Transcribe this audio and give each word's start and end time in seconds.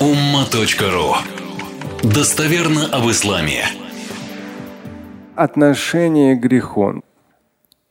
umma.ru 0.00 1.14
Достоверно 2.02 2.86
об 2.92 3.10
исламе. 3.10 3.64
Отношение 5.36 6.36
к 6.36 6.40
греху. 6.40 7.02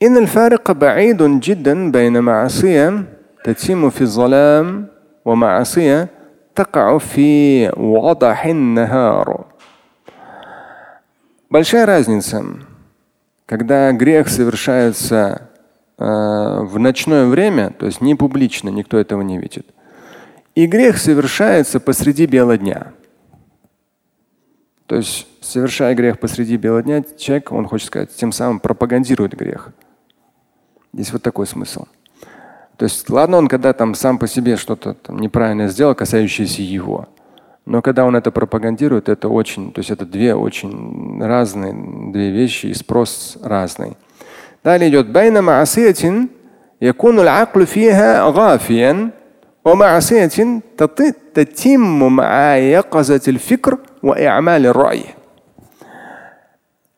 إن 0.02 0.18
الفارق 0.18 0.72
بعيد 0.72 1.40
جدا 1.40 1.92
بين 1.92 2.20
معصية 2.20 3.04
تتم 3.44 3.90
في 3.90 4.02
الظلام 4.02 4.88
ومعصية 5.26 6.08
تقع 6.56 6.98
في 6.98 7.70
وضح 7.78 8.46
النهار. 8.46 9.46
Большая 11.50 11.86
разница, 11.86 12.46
когда 13.46 13.92
грех 13.92 14.30
совершается 14.30 15.50
э, 15.98 16.04
в 16.06 16.78
ночное 16.78 17.26
время, 17.26 17.72
то 17.72 17.88
есть 17.88 18.02
не 18.02 18.16
публично, 18.16 18.70
никто 18.70 18.98
этого 18.98 19.22
не 19.22 19.38
видит, 19.40 19.66
и 20.55 20.67
грех 20.67 20.99
совершается 20.99 21.81
посреди 21.81 22.27
бела 22.27 22.57
дня. 22.57 22.93
То 24.87 24.97
есть, 24.97 25.27
совершая 25.41 25.95
грех 25.95 26.21
посреди 26.21 26.57
бела 26.57 26.83
дня, 26.83 27.03
человек, 27.17 27.51
он 27.53 27.67
хочет 27.67 27.89
сказать, 27.89 28.15
тем 28.15 28.33
самым 28.33 28.61
пропагандирует 28.61 29.35
грех. 29.35 29.71
Здесь 30.93 31.13
вот 31.13 31.23
такой 31.23 31.47
смысл. 31.47 31.87
То 32.77 32.85
есть, 32.85 33.09
ладно, 33.09 33.39
он 33.39 33.49
когда 33.49 33.73
там 33.73 33.95
сам 33.95 34.19
по 34.19 34.29
себе 34.29 34.57
что-то 34.57 34.97
неправильное 35.09 35.69
сделал, 35.69 35.95
касающееся 35.95 36.63
его. 36.63 37.09
Но 37.67 37.81
когда 37.83 38.05
он 38.05 38.15
это 38.15 38.31
пропагандирует, 38.31 39.09
это 39.09 39.29
очень, 39.29 39.73
то 39.73 39.79
есть 39.79 39.91
это 39.91 40.05
две 40.05 40.35
очень 40.35 41.23
разные 41.25 41.73
две 42.13 42.31
вещи 42.31 42.67
и 42.67 42.75
спрос 42.75 43.39
разный. 43.43 43.97
Далее 44.63 44.91
идет 44.91 45.11
ومعصية 49.66 50.62
تتم 51.34 52.16
مع 52.16 52.56
يقظة 52.56 53.22
الفكر 53.28 53.78
وإعمال 54.04 54.66
الرأي. 54.66 55.06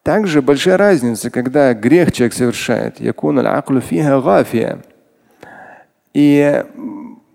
Также 0.03 0.41
большая 0.41 0.77
разница, 0.77 1.29
когда 1.29 1.75
грех 1.75 2.11
человек 2.11 2.33
совершает. 2.33 2.99
Якун 2.99 3.37
аль 3.39 3.81
фиха 3.81 4.19
гафия. 4.19 4.79
И 6.15 6.63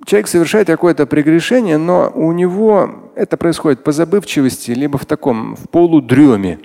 человек 0.05 0.27
совершает 0.27 0.67
какое-то 0.67 1.07
прегрешение, 1.07 1.79
но 1.79 2.11
у 2.13 2.33
него 2.33 3.13
это 3.15 3.37
происходит 3.37 3.85
по 3.85 3.93
забывчивости, 3.93 4.73
либо 4.73 4.99
в 4.99 5.07
таком, 5.07 5.55
в 5.55 5.69
полудреме. 5.69 6.59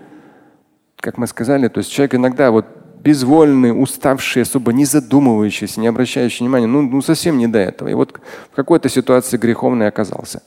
Как 0.98 1.20
мы 1.20 1.28
сказали, 1.28 1.68
то 1.68 1.78
есть 1.80 1.92
человек 1.92 2.16
иногда 2.16 2.50
вот 2.50 2.66
безвольный, 3.07 3.71
уставший, 3.71 4.43
особо 4.43 4.73
не 4.73 4.85
задумывающийся, 4.85 5.81
не 5.81 5.87
обращающий 5.87 6.45
внимания, 6.45 6.67
ну, 6.67 6.83
ну 6.83 7.01
совсем 7.03 7.39
не 7.39 7.47
до 7.47 7.61
этого. 7.61 7.89
И 7.89 7.95
вот 7.95 8.21
в 8.53 8.57
какой-то 8.57 8.89
ситуации 8.89 9.37
греховный 9.37 9.87
оказался. 9.87 10.43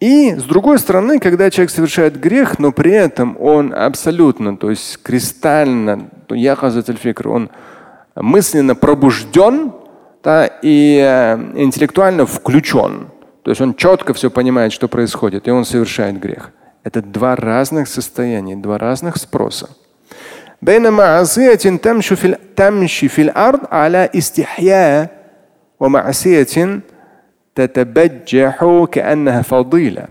И 0.00 0.34
с 0.34 0.44
другой 0.44 0.78
стороны, 0.78 1.18
когда 1.18 1.50
человек 1.50 1.70
совершает 1.70 2.18
грех, 2.18 2.58
но 2.58 2.72
при 2.72 2.92
этом 2.92 3.36
он 3.38 3.74
абсолютно, 3.74 4.56
то 4.56 4.70
есть 4.70 5.02
кристально, 5.02 6.08
он 6.30 7.50
мысленно 8.14 8.74
пробужден 8.74 9.72
да, 10.24 10.46
и 10.62 10.98
э, 11.02 11.34
интеллектуально 11.56 12.24
включен. 12.24 13.08
То 13.47 13.51
есть 13.51 13.61
он 13.61 13.75
четко 13.75 14.13
все 14.13 14.29
понимает, 14.29 14.71
что 14.71 14.87
происходит, 14.87 15.47
и 15.47 15.51
он 15.51 15.65
совершает 15.65 16.19
грех. 16.19 16.51
Это 16.83 17.01
два 17.01 17.35
разных 17.35 17.87
состояния, 17.87 18.55
два 18.55 18.77
разных 18.77 19.17
спроса. 19.17 19.69
بين 20.61 20.89
معصية 20.93 21.55
تمشي 21.55 22.15
في 22.15 22.37
تمشي 22.55 23.07
في 23.07 23.21
الأرض 23.21 23.59
على 23.71 24.09
استحياء 24.15 25.09
ومعصية 25.79 26.81
تتبجح 27.55 28.65
كأنها 28.91 29.41
فضيلة. 29.41 30.07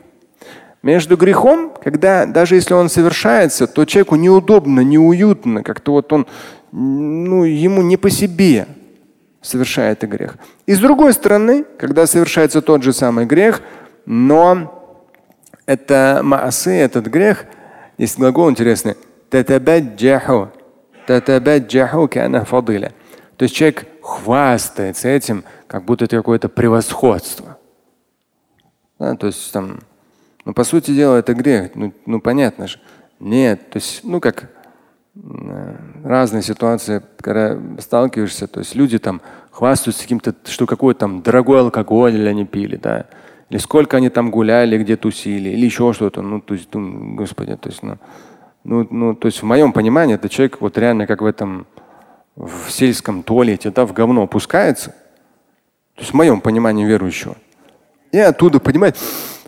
Между 0.83 1.17
грехом, 1.17 1.73
когда 1.83 2.27
даже 2.27 2.57
если 2.57 2.75
он 2.75 2.89
совершается, 2.89 3.69
то 3.69 3.85
человеку 3.85 4.17
неудобно, 4.17 4.81
неуютно, 4.81 5.63
как-то 5.63 5.93
вот 5.93 6.13
он, 6.13 6.27
ну, 6.73 7.45
ему 7.45 7.83
не 7.83 7.97
по 7.97 8.11
себе 8.11 8.67
совершает 9.42 10.00
это 10.00 10.08
грех. 10.08 10.38
И 10.66 10.74
с 10.74 10.80
другой 10.80 11.14
стороны, 11.14 11.66
когда 11.78 12.06
совершается 12.08 12.62
тот 12.62 12.84
же 12.84 12.94
самый 12.94 13.26
грех, 13.26 13.62
но 14.06 14.74
это 15.66 16.22
маасы, 16.24 16.72
этот 16.72 17.08
грех, 17.08 17.46
есть 17.98 18.18
глагол 18.18 18.50
интересный. 18.50 18.96
То 23.38 23.44
есть 23.44 23.56
человек 23.56 23.86
хвастается 24.02 25.08
этим, 25.10 25.44
как 25.68 25.86
будто 25.86 26.06
это 26.06 26.18
какое-то 26.18 26.50
превосходство. 26.50 27.58
Да, 29.00 29.16
то 29.16 29.28
есть 29.28 29.52
там, 29.54 29.80
ну 30.44 30.54
по 30.54 30.64
сути 30.64 30.92
дела 30.94 31.18
это 31.18 31.34
грех, 31.34 31.72
ну, 31.76 31.94
ну 32.06 32.20
понятно 32.20 32.68
же. 32.68 32.80
Нет, 33.20 33.70
то 33.70 33.78
есть, 33.78 34.02
ну 34.04 34.20
как 34.20 34.50
разные 36.04 36.42
ситуации, 36.42 37.02
когда 37.22 37.58
сталкиваешься, 37.80 38.48
то 38.48 38.60
есть 38.60 38.76
люди 38.76 39.00
там 39.00 39.22
хвастаются 39.52 40.04
каким-то, 40.04 40.36
что 40.46 40.66
какой 40.66 40.94
там 40.94 41.22
дорогой 41.22 41.60
алкоголь 41.60 42.16
или 42.16 42.28
они 42.28 42.46
пили, 42.46 42.76
да, 42.76 43.06
или 43.50 43.58
сколько 43.58 43.98
они 43.98 44.10
там 44.10 44.30
гуляли, 44.32 44.78
где 44.78 44.96
тусили, 44.98 45.50
или 45.50 45.66
еще 45.66 45.94
что-то. 45.94 46.22
Ну, 46.22 46.42
то 46.42 46.54
есть, 46.54 46.70
господи, 46.74 47.56
то 47.56 47.70
есть, 47.70 47.82
ну, 47.82 47.98
ну, 48.64 48.88
ну, 48.90 49.16
то 49.16 49.28
есть 49.28 49.42
в 49.42 49.46
моем 49.46 49.72
понимании 49.72 50.16
это 50.16 50.28
человек 50.28 50.60
вот 50.60 50.78
реально 50.78 51.08
как 51.08 51.22
в 51.22 51.26
этом 51.26 51.66
в 52.36 52.70
сельском 52.70 53.24
туалете, 53.24 53.72
да, 53.72 53.86
в 53.86 53.94
говно 53.94 54.24
опускается. 54.24 54.92
То 55.96 56.02
есть 56.02 56.12
в 56.12 56.14
моем 56.14 56.42
понимании 56.42 56.86
верующего. 56.86 57.36
И 58.12 58.20
оттуда, 58.20 58.60
понимаете, 58.60 59.00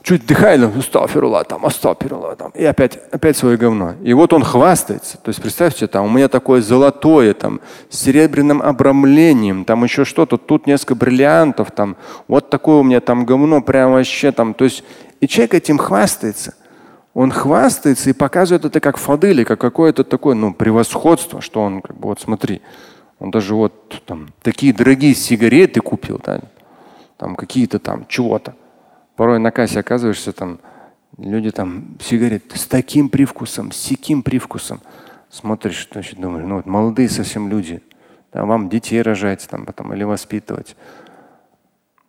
чуть 0.09 0.25
дыхает, 0.25 0.75
астафирулlah, 0.75 1.46
там, 1.46 1.66
астафирулlah, 1.68 2.36
там, 2.36 2.52
и 2.56 2.66
опять, 2.66 2.97
опять 3.12 3.38
свое 3.38 3.58
говно. 3.58 3.94
И 4.02 4.14
вот 4.14 4.34
он 4.34 4.44
хвастается. 4.44 5.20
То 5.20 5.30
есть 5.30 5.40
представьте, 5.40 5.86
там, 5.86 6.08
у 6.08 6.09
меня 6.09 6.28
такое 6.28 6.62
золотое, 6.62 7.36
там, 7.36 7.62
с 7.92 8.00
серебряным 8.00 8.59
обрамлением, 8.59 9.66
там 9.66 9.84
еще 9.84 10.06
что-то, 10.06 10.38
тут 10.38 10.66
несколько 10.66 10.96
бриллиантов, 10.96 11.70
там, 11.70 11.96
вот 12.28 12.50
такое 12.50 12.78
у 12.78 12.84
меня 12.84 13.02
там 13.02 13.24
говно, 13.24 13.62
прям 13.62 13.92
вообще 13.92 14.31
там. 14.31 14.56
То 14.56 14.66
есть, 14.66 14.84
и 15.20 15.28
человек 15.28 15.53
этим 15.53 15.78
хвастается. 15.78 16.56
Он 17.14 17.30
хвастается 17.31 18.09
и 18.09 18.14
показывает 18.14 18.66
это 18.66 18.80
как 18.80 18.97
фадыли, 18.97 19.44
как 19.44 19.62
какое-то 19.62 20.03
такое, 20.03 20.34
ну, 20.34 20.56
превосходство, 20.56 21.40
что 21.40 21.62
он, 21.62 21.81
как 21.81 21.96
бы, 21.96 22.08
вот 22.08 22.20
смотри, 22.20 22.64
он 23.20 23.30
даже 23.30 23.53
вот 23.53 24.02
там 24.08 24.30
такие 24.41 24.74
дорогие 24.74 25.14
сигареты 25.14 25.81
купил, 25.81 26.20
да, 26.26 26.41
там 27.18 27.36
какие-то 27.36 27.78
там 27.78 28.08
чего-то 28.08 28.56
порой 29.19 29.40
на 29.40 29.52
кассе 29.52 29.81
оказываешься 29.81 30.31
там, 30.31 30.59
люди 31.18 31.52
там 31.52 31.97
сигареты 32.00 32.57
с 32.57 32.66
таким 32.66 33.09
привкусом, 33.09 33.74
с 33.74 33.75
сяким 33.75 34.24
привкусом. 34.24 34.80
Смотришь, 35.30 35.90
значит, 35.91 36.18
думаешь, 36.22 36.46
ну 36.47 36.56
вот 36.56 36.66
молодые 36.66 37.09
совсем 37.09 37.50
люди, 37.50 37.81
да, 38.31 38.46
вам 38.46 38.69
детей 38.69 39.02
рожать 39.02 39.46
там, 39.52 39.66
потом, 39.66 39.94
или 39.94 40.06
воспитывать. 40.06 40.78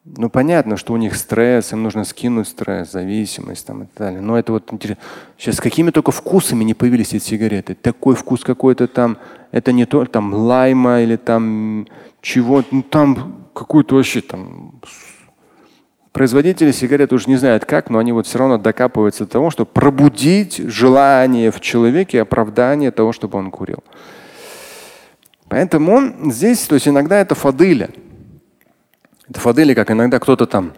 Ну 0.05 0.31
понятно, 0.31 0.77
что 0.77 0.93
у 0.93 0.99
них 0.99 1.17
стресс, 1.17 1.73
им 1.73 1.83
нужно 1.83 2.05
скинуть 2.05 2.47
стресс, 2.47 2.93
зависимость 2.93 3.67
там, 3.67 3.83
и 3.83 3.87
так 3.87 3.97
далее. 3.97 4.21
Но 4.21 4.39
это 4.39 4.53
вот 4.53 4.73
интересно. 4.73 5.03
Сейчас 5.37 5.61
какими 5.61 5.91
только 5.91 6.13
вкусами 6.13 6.63
не 6.63 6.75
появились 6.75 7.13
эти 7.13 7.25
сигареты. 7.25 7.75
Такой 7.75 8.15
вкус 8.15 8.45
какой-то 8.45 8.87
там, 8.87 9.19
это 9.51 9.73
не 9.73 9.85
то 9.85 10.05
там 10.05 10.33
лайма 10.33 11.01
или 11.01 11.17
там 11.17 11.89
чего, 12.23 12.63
ну 12.71 12.85
там 12.85 13.49
какой-то 13.53 13.97
вообще 13.97 14.21
там 14.21 14.81
Производители 16.13 16.73
сигарет 16.73 17.13
уже 17.13 17.29
не 17.29 17.37
знают 17.37 17.65
как, 17.65 17.89
но 17.89 17.99
они 17.99 18.13
вот 18.13 18.27
все 18.27 18.39
равно 18.39 18.59
докапываются 18.59 19.25
до 19.25 19.31
того, 19.31 19.51
чтобы 19.51 19.71
пробудить 19.71 20.57
желание 20.57 21.53
в 21.53 21.61
человеке, 21.61 22.23
оправдание 22.23 22.91
того, 22.91 23.13
чтобы 23.13 23.39
он 23.39 23.51
курил. 23.51 23.85
Поэтому 25.49 25.93
он 25.93 26.33
здесь, 26.33 26.61
то 26.67 26.75
есть 26.75 26.89
иногда 26.89 27.21
это 27.21 27.35
фадыля. 27.35 27.91
Это 29.29 29.39
фадыли, 29.39 29.75
как 29.75 29.91
иногда 29.93 30.19
кто-то 30.19 30.47
там 30.47 30.73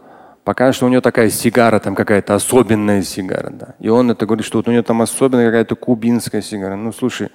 покажет, 0.45 0.77
что 0.77 0.87
у 0.87 0.89
него 0.91 1.01
такая 1.01 1.31
сигара, 1.31 1.79
там 1.79 1.95
какая-то 1.95 2.35
особенная 2.35 3.03
сигара. 3.03 3.51
Да. 3.51 3.75
И 3.79 3.89
он 3.89 4.11
это 4.11 4.27
говорит, 4.27 4.45
что 4.45 4.59
вот 4.59 4.69
у 4.69 4.73
него 4.73 4.83
там 4.83 5.01
особенная 5.01 5.47
какая-то 5.47 5.77
кубинская 5.77 6.43
сигара. 6.43 6.77
Ну 6.77 6.93
слушай, 6.93 7.31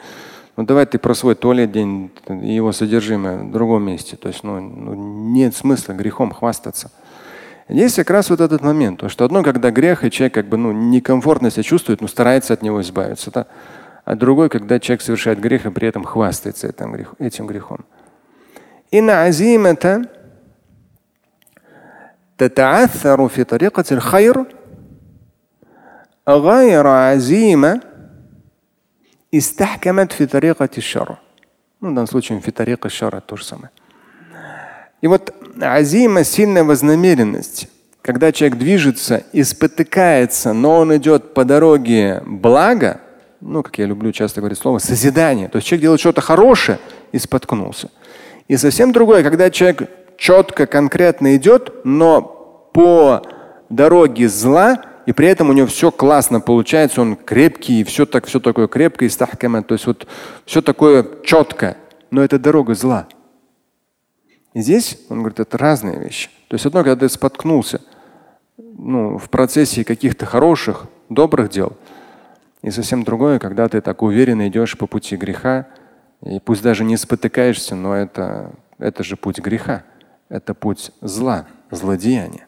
ну 0.56 0.66
давай 0.66 0.86
ты 0.86 1.00
про 1.00 1.14
свой 1.16 1.36
туалет 1.36 1.72
день 1.72 2.12
и 2.28 2.54
его 2.54 2.72
содержимое 2.72 3.40
в 3.40 3.52
другом 3.52 3.84
месте. 3.84 4.18
То 4.18 4.28
есть 4.28 4.44
ну, 4.44 4.60
ну, 4.60 4.94
нет 5.34 5.56
смысла 5.56 5.94
грехом 5.94 6.32
хвастаться. 6.32 6.92
Здесь 7.69 7.95
как 7.95 8.11
раз 8.11 8.31
вот 8.31 8.41
этот 8.41 8.63
момент, 8.63 9.01
то, 9.01 9.09
что 9.09 9.25
одно, 9.25 9.43
когда 9.43 9.71
грех, 9.71 10.05
и 10.05 10.11
человек 10.11 10.35
как 10.35 10.47
бы 10.47 10.57
ну, 10.57 10.73
некомфортно 10.73 11.51
себя 11.51 11.63
чувствует, 11.63 12.01
но 12.01 12.09
старается 12.09 12.53
от 12.53 12.63
него 12.63 12.81
избавиться. 12.83 13.31
Да? 13.31 13.47
А 14.05 14.15
другой, 14.15 14.49
когда 14.49 14.79
человек 14.81 15.03
совершает 15.03 15.41
грех 15.41 15.67
и 15.67 15.71
при 15.71 15.89
этом 15.89 16.05
хвастается 16.05 16.69
этим, 16.69 16.93
грех, 16.93 17.15
этим 17.19 17.47
грехом. 17.47 17.85
إن 18.95 19.11
عزيمة 19.11 20.09
تتعثر 22.39 23.29
في 23.29 23.45
طريقة 23.45 23.85
الخير 23.93 24.45
غير 26.29 26.87
عزيمة 26.87 27.81
استحكمت 29.35 30.13
في 30.13 30.27
طريقة 30.27 30.69
الشر. 30.79 31.17
Ну, 31.81 31.91
в 31.91 31.95
данном 31.95 32.07
случае 32.07 32.41
фитарика 32.41 32.89
шара 32.89 33.21
то 33.21 33.37
же 33.37 33.45
самое. 33.45 33.71
И 35.01 35.09
вот 35.09 35.35
азима, 35.62 36.24
сильная 36.24 36.64
вознамеренность, 36.64 37.68
когда 38.02 38.32
человек 38.32 38.58
движется 38.58 39.24
и 39.34 39.44
спотыкается, 39.44 40.54
но 40.54 40.80
он 40.80 40.96
идет 40.96 41.34
по 41.34 41.44
дороге 41.44 42.24
блага, 42.26 43.02
ну, 43.42 43.64
как 43.64 43.78
я 43.78 43.86
люблю 43.86 44.12
часто 44.12 44.42
говорить 44.42 44.58
слово, 44.58 44.80
созидание. 44.80 45.48
То 45.48 45.58
есть 45.58 45.68
человек 45.68 45.82
делает 45.82 46.00
что-то 46.00 46.22
хорошее 46.22 46.80
и 47.12 47.20
споткнулся. 47.20 47.90
И 48.48 48.58
совсем 48.58 48.92
другое, 48.92 49.24
когда 49.24 49.50
человек 49.50 49.90
четко, 50.18 50.66
конкретно 50.66 51.36
идет, 51.36 51.72
но 51.84 52.22
по 52.74 53.22
дороге 53.70 54.30
зла, 54.30 54.82
и 55.06 55.12
при 55.12 55.28
этом 55.28 55.50
у 55.50 55.54
него 55.54 55.68
все 55.68 55.92
классно 55.92 56.40
получается, 56.40 57.02
он 57.02 57.16
крепкий, 57.16 57.84
все 57.84 58.06
так, 58.06 58.26
все 58.26 58.40
такое 58.40 58.68
крепкое, 58.68 59.10
истахкама, 59.10 59.64
то 59.64 59.74
есть 59.74 59.86
вот 59.86 60.08
все 60.46 60.62
такое 60.62 61.06
четко, 61.24 61.78
но 62.10 62.24
это 62.24 62.40
дорога 62.40 62.74
зла. 62.74 63.08
И 64.57 64.61
здесь, 64.61 64.99
он 65.09 65.21
говорит, 65.21 65.41
это 65.41 65.57
разные 65.59 65.99
вещи. 65.99 66.29
То 66.49 66.55
есть 66.55 66.67
одно, 66.67 66.85
когда 66.85 67.07
ты 67.07 67.09
споткнулся 67.09 67.81
ну, 68.57 69.19
в 69.19 69.31
процессе 69.31 69.85
каких-то 69.85 70.27
хороших, 70.27 70.87
добрых 71.09 71.51
дел, 71.51 71.73
и 72.63 72.71
совсем 72.71 73.03
другое, 73.03 73.39
когда 73.39 73.69
ты 73.69 73.81
так 73.81 74.03
уверенно 74.03 74.49
идешь 74.49 74.77
по 74.79 74.87
пути 74.87 75.17
греха, 75.17 75.67
и 76.25 76.39
пусть 76.39 76.63
даже 76.63 76.85
не 76.85 76.97
спотыкаешься, 76.97 77.75
но 77.75 77.95
это, 77.95 78.53
это 78.79 79.03
же 79.03 79.17
путь 79.17 79.39
греха, 79.41 79.83
это 80.29 80.55
путь 80.55 80.93
зла, 81.01 81.47
злодеяния. 81.71 82.47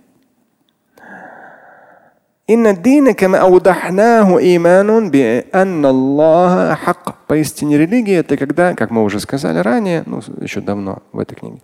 إن 2.51 2.67
الدين 2.67 3.11
كما 3.13 3.39
أوضحناه 3.39 4.39
إيمان 4.39 5.11
بأن 5.11 5.87
الله 5.87 6.75
حق. 6.75 7.27
Поистине 7.27 7.79
религия 7.79 8.17
это 8.17 8.37
когда, 8.37 8.75
как 8.75 8.91
мы 8.91 9.03
уже 9.03 9.19
сказали 9.19 9.61
ранее, 9.61 10.03
ну 10.05 10.21
еще 10.43 10.61
давно 10.61 11.03
в 11.13 11.21
этой 11.21 11.37
книге, 11.37 11.63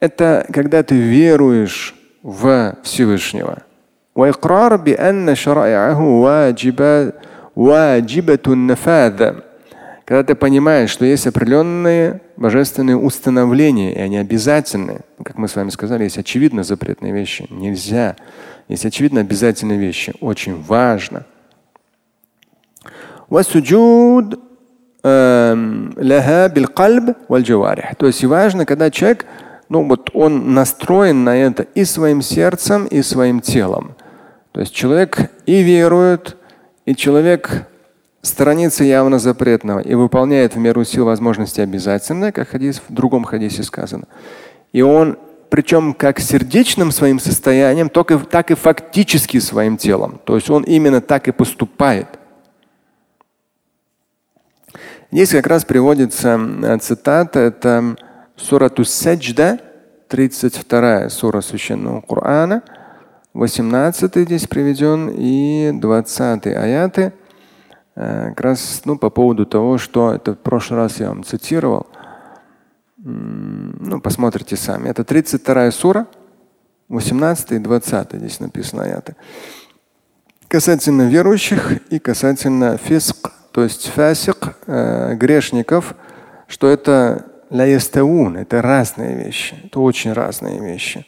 это 0.00 0.46
когда 0.52 0.82
ты 0.82 0.96
веруешь 0.96 1.94
в 2.22 2.76
Всевышнего. 2.82 3.62
وإقرار 4.14 4.76
بأن 4.76 5.34
شرائعه 5.34 6.00
واجبة 6.00 7.12
واجبة 7.56 8.38
النفاذ. 8.46 9.40
Когда 10.04 10.22
ты 10.22 10.34
понимаешь, 10.34 10.90
что 10.90 11.04
есть 11.04 11.26
определенные 11.26 12.20
божественные 12.36 12.96
установления, 12.96 13.94
и 13.94 14.00
они 14.00 14.18
обязательны. 14.18 15.00
Как 15.24 15.38
мы 15.38 15.48
с 15.48 15.56
вами 15.56 15.70
сказали, 15.70 16.04
есть 16.04 16.18
очевидно 16.18 16.62
запретные 16.62 17.12
вещи. 17.12 17.46
Нельзя 17.50 18.16
есть 18.68 18.86
очевидно 18.86 19.20
обязательные 19.20 19.78
вещи. 19.78 20.14
Очень 20.20 20.62
важно. 20.62 21.24
وسجود 23.30 24.40
لها 25.04 26.46
بالقلب 26.46 27.14
والجوارح. 27.28 27.94
То 27.96 28.06
есть 28.06 28.24
важно, 28.24 28.64
когда 28.64 28.90
человек, 28.90 29.26
ну 29.69 29.87
вот 29.87 30.09
он 30.13 30.53
настроен 30.53 31.23
на 31.23 31.37
это 31.37 31.63
и 31.63 31.85
своим 31.85 32.21
сердцем, 32.21 32.85
и 32.85 33.01
своим 33.01 33.39
телом. 33.39 33.95
То 34.51 34.61
есть 34.61 34.73
человек 34.73 35.31
и 35.45 35.61
верует, 35.61 36.37
и 36.85 36.95
человек 36.95 37.67
сторонится 38.21 38.83
явно 38.83 39.19
запретного 39.19 39.79
и 39.79 39.93
выполняет 39.93 40.55
в 40.55 40.59
меру 40.59 40.83
сил 40.83 41.05
возможностей 41.05 41.61
обязательно, 41.61 42.31
как 42.31 42.49
хадис, 42.49 42.81
в 42.87 42.93
другом 42.93 43.23
хадисе 43.23 43.63
сказано. 43.63 44.05
И 44.73 44.81
он 44.81 45.17
причем 45.49 45.93
как 45.93 46.19
сердечным 46.19 46.91
своим 46.91 47.19
состоянием, 47.19 47.89
так 47.89 48.29
так 48.29 48.51
и 48.51 48.55
фактически 48.55 49.39
своим 49.39 49.77
телом. 49.77 50.19
То 50.23 50.35
есть 50.35 50.49
он 50.49 50.63
именно 50.63 51.01
так 51.01 51.27
и 51.27 51.31
поступает. 51.31 52.07
Здесь 55.11 55.31
как 55.31 55.47
раз 55.47 55.65
приводится 55.65 56.39
э, 56.39 56.77
цитата, 56.77 57.39
это 57.39 57.95
сурату 58.39 58.85
Саджда, 58.85 59.59
32 60.07 61.09
сура 61.09 61.41
Священного 61.41 62.01
Корана, 62.01 62.63
18 63.33 64.15
здесь 64.15 64.47
приведен 64.47 65.09
и 65.09 65.71
20 65.73 66.47
аяты. 66.47 67.13
Э, 67.95 68.29
как 68.29 68.41
раз 68.41 68.81
ну, 68.85 68.97
по 68.97 69.09
поводу 69.09 69.45
того, 69.45 69.77
что 69.77 70.13
это 70.13 70.33
в 70.33 70.39
прошлый 70.39 70.79
раз 70.79 70.99
я 70.99 71.09
вам 71.09 71.23
цитировал– 71.23 71.87
ну, 73.01 74.01
посмотрите 74.01 74.55
сами. 74.55 74.89
Это 74.89 75.03
32 75.03 75.71
сура, 75.71 76.07
18 76.89 77.51
и 77.53 77.59
20 77.59 78.13
здесь 78.13 78.39
написано 78.39 78.83
аяты. 78.83 79.15
Касательно 80.47 81.03
верующих 81.03 81.91
и 81.91 81.99
касательно 81.99 82.77
фиск, 82.77 83.31
то 83.51 83.63
есть 83.63 83.87
фасик, 83.87 84.55
э, 84.65 85.15
грешников, 85.15 85.95
что 86.47 86.67
это 86.67 87.27
ляестаун, 87.49 88.37
это 88.37 88.61
разные 88.61 89.15
вещи, 89.15 89.55
это 89.65 89.79
очень 89.79 90.13
разные 90.13 90.59
вещи. 90.59 91.05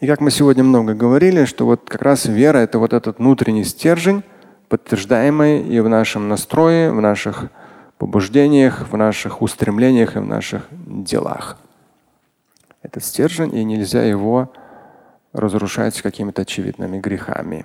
И 0.00 0.06
как 0.06 0.20
мы 0.20 0.30
сегодня 0.30 0.64
много 0.64 0.94
говорили, 0.94 1.44
что 1.44 1.64
вот 1.64 1.88
как 1.88 2.02
раз 2.02 2.26
вера 2.26 2.58
это 2.58 2.78
вот 2.78 2.92
этот 2.92 3.18
внутренний 3.18 3.64
стержень, 3.64 4.22
подтверждаемый 4.68 5.62
и 5.62 5.80
в 5.80 5.88
нашем 5.88 6.28
настрое, 6.28 6.90
в 6.90 7.00
наших 7.00 7.50
побуждениях, 7.98 8.90
в 8.90 8.96
наших 8.96 9.40
устремлениях 9.40 10.16
и 10.16 10.18
в 10.18 10.26
наших 10.26 10.66
делах. 10.70 11.58
Это 12.82 13.00
стержень, 13.00 13.54
и 13.56 13.64
нельзя 13.64 14.02
его 14.02 14.52
разрушать 15.32 16.02
какими-то 16.02 16.42
очевидными 16.42 16.98
грехами. 16.98 17.64